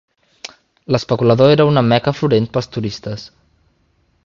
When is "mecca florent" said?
1.91-2.49